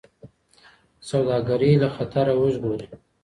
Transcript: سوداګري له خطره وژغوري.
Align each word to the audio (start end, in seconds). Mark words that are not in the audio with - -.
سوداګري 1.09 1.71
له 1.81 1.89
خطره 1.95 2.33
وژغوري. 2.41 2.87